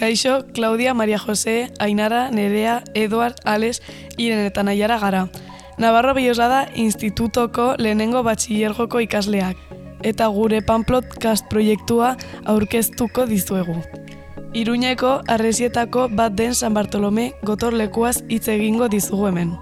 [0.00, 3.82] Kaixo, Claudia, Maria Jose, Ainara, Nerea, Eduard, Ales,
[4.16, 5.28] Iren eta Naiara gara.
[5.76, 9.60] Navarro Biosa da institutoko lehenengo batxillergoko ikasleak.
[10.00, 12.16] Eta gure Pamplot proiektua
[12.46, 13.76] aurkeztuko dizuegu.
[14.56, 19.52] Iruñeko arresietako bat den San Bartolome gotorlekuaz hitz egingo dizugu hemen.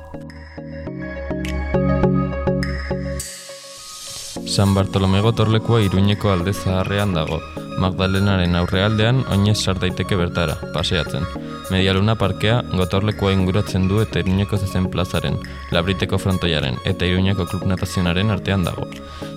[4.46, 7.42] San Bartolome gotorlekua Iruñeko alde zaharrean dago.
[7.78, 11.26] Magdalenaren aurrealdean oinez sar daiteke bertara, paseatzen.
[11.70, 15.36] Medialuna parkea gotorlekoa inguratzen du eta Iruñeko zezen plazaren,
[15.70, 18.88] Labriteko frontoiaren eta Iruñeko klub natazionaren artean dago.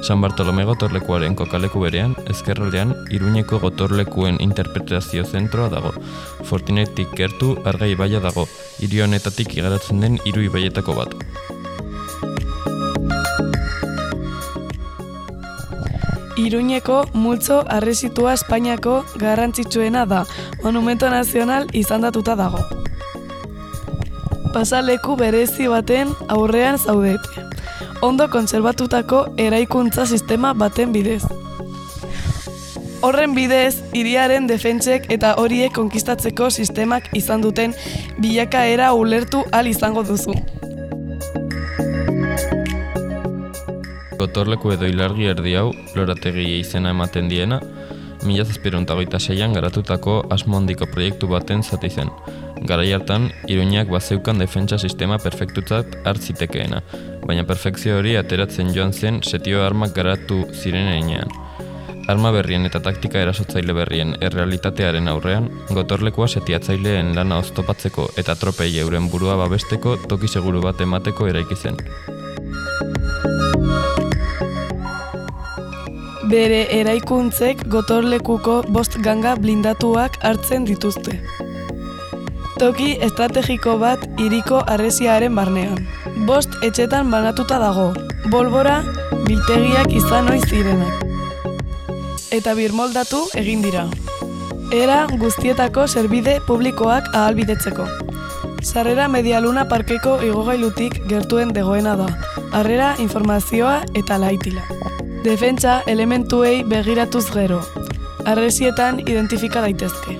[0.02, 5.94] San Bartolome gotorlekuaren kokaleku berean, ezkerraldean Iruñeko gotorlekuen interpretazio zentroa dago.
[6.50, 8.48] Fortinetik gertu argai baia dago,
[8.80, 11.16] hiri honetatik igaratzen den hiru ibaietako bat.
[16.42, 20.23] Iruñeko multzo arrezitua Espainiako garrantzitsuena da,
[20.64, 22.64] monumento nazional izandatuta dago.
[24.53, 27.45] Pasaleku berezi baten aurrean zaudete.
[28.02, 31.22] Ondo kontserbatutako eraikuntza sistema baten bidez.
[33.05, 37.78] Horren bidez, hiriaren defentsek eta horiek konkistatzeko sistemak izan duten
[38.17, 40.33] bilakaera ulertu al izango duzu.
[44.22, 47.58] Gotorleku edo ilargi erdi hau, lorategi izena ematen diena,
[48.22, 52.11] mila zazpirontagoita seian garatutako asmondiko proiektu baten zati zen.
[52.69, 56.83] Garai hartan, Iruñak bazeukan defentsa sistema perfektutzat hartzitekeena,
[57.25, 61.33] baina perfekzio hori ateratzen joan zen setio armak garatu ziren einean.
[62.11, 69.09] Arma berrien eta taktika erasotzaile berrien errealitatearen aurrean, gotorlekua setiatzaileen lana oztopatzeko eta tropei euren
[69.09, 71.82] burua babesteko toki seguru bat emateko eraiki zen.
[76.30, 81.17] Bere eraikuntzek gotorlekuko bost ganga blindatuak hartzen dituzte.
[82.61, 85.80] Toki estrategiko bat iriko arresiaren barnean.
[86.27, 87.87] Bost etxetan banatuta dago,
[88.30, 88.82] bolbora
[89.26, 91.02] biltegiak izan oiz zirenak.
[92.32, 93.88] Eta birmoldatu egin dira.
[94.71, 97.88] Era guztietako zerbide publikoak ahalbidetzeko.
[98.61, 102.08] Sarrera medialuna parkeko igogailutik gertuen degoena da.
[102.53, 104.90] Harrera informazioa eta laitila.
[105.23, 107.59] Defentsa elementuei begiratuz gero.
[108.26, 110.15] Arresietan identifika daitezke.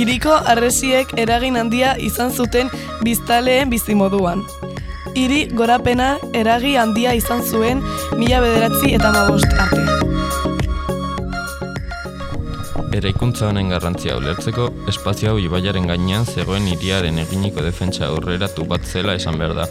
[0.00, 2.70] Iriko arresiek eragin handia izan zuten
[3.04, 4.46] biztaleen bizimoduan.
[5.12, 7.84] Hiri gorapena eragi handia izan zuen
[8.16, 9.84] mila bederatzi eta mabost arte.
[12.96, 19.20] Eraikuntza honen garrantzia ulertzeko, espazio hau ibaiaren gainean zegoen hiriaren eginiko defentsa aurreratu bat zela
[19.20, 19.68] esan behar da.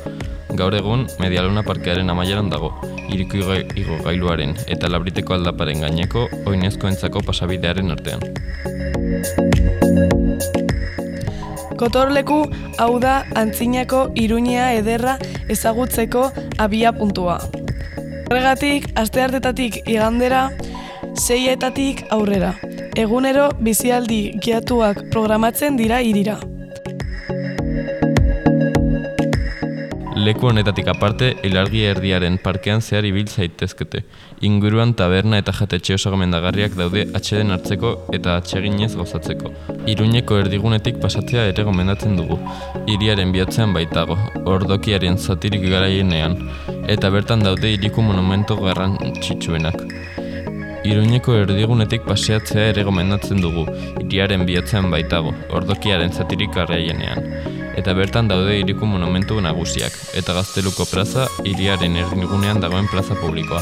[0.57, 2.73] Gaur egun, Medialuna parkearen amaieran dago,
[3.11, 8.25] iriko igo gailuaren eta labriteko aldaparen gaineko oinezko entzako pasabidearen artean.
[11.79, 12.43] Kotorleku
[12.77, 15.17] hau da antzinako iruñea ederra
[15.49, 16.27] ezagutzeko
[16.59, 17.39] abia puntua.
[18.29, 20.51] Horregatik, asteartetatik igandera,
[21.15, 22.53] seietatik aurrera.
[22.95, 26.39] Egunero bizialdi giatuak programatzen dira irira.
[30.21, 34.03] Leku honetatik aparte, ilargi erdiaren parkean zehar ibil zaitezkete.
[34.45, 39.49] Inguruan taberna eta jatetxe oso gomendagarriak daude atxeden hartzeko eta atxeginez gozatzeko.
[39.89, 42.37] Iruñeko erdigunetik pasatzea ere gomendatzen dugu.
[42.93, 44.19] Iriaren bihotzean baitago,
[44.51, 46.37] ordokiaren zatirik garaienean,
[46.95, 49.81] eta bertan daude iriku monumento garrantzitsuenak.
[50.91, 53.65] Iruñeko erdigunetik paseatzea ere gomendatzen dugu,
[54.05, 61.27] iriaren bihotzean baitago, ordokiaren zatirik garaienean eta bertan daude iriku monumentu nagusiak, eta gazteluko plaza
[61.47, 63.61] iriaren erdigunean dagoen plaza publikoa.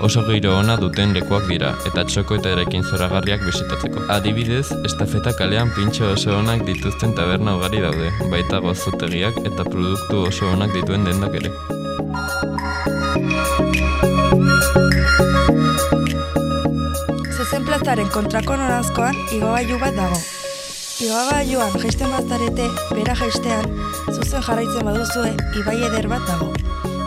[0.00, 4.06] Oso giro ona duten lekuak dira, eta txoko eta erekin zoragarriak bisitatzeko.
[4.16, 10.50] Adibidez, estafeta kalean pintxo oso onak dituzten taberna ugari daude, baita gozotegiak eta produktu oso
[10.54, 11.52] onak dituen dendak ere.
[17.36, 20.20] Zezen plazaren kontrako norazkoan igogailu bat dago,
[21.00, 23.70] Igagailuan jaisten bazarete, bera jaistean,
[24.12, 26.50] zuzen jarraitzen baduzue, ibai eder bat dago.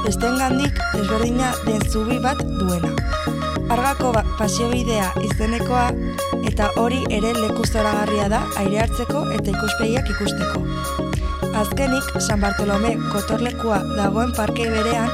[0.01, 2.89] Besten gandik, desberdina den zubi bat duena.
[3.75, 5.85] Argako ba pasiobidea izenekoa,
[6.49, 10.65] eta hori ere leku zoragarria da aire hartzeko eta ikuspegiak ikusteko.
[11.61, 15.09] Azkenik, San Bartolome kotorlekua dagoen parke berean,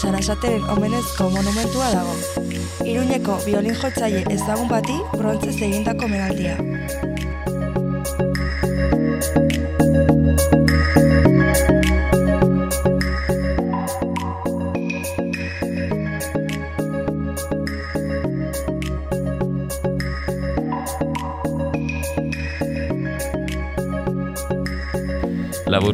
[0.00, 2.16] Sarasateren omenezko monumentua dago.
[2.80, 6.08] Iruñeko biolin jotzaile ezagun bati brontzez egindako
[9.22, 9.61] Thank you.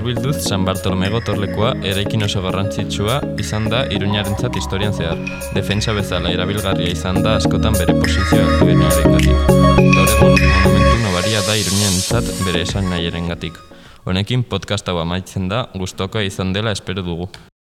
[0.02, 5.18] Bilduz, San Bartolomego torlekoa eraikin oso garrantzitsua izan da Iruñarentzat historian zehar.
[5.54, 9.06] Defensa bezala erabilgarria izan da askotan bere posizioa duen gatik.
[9.08, 12.90] Gaur egun, monumentu nobaria da Iruñarentzat bere esan
[13.28, 13.60] gatik.
[14.04, 17.28] Honekin podcast hau amaitzen da, gustoka izan dela espero dugu.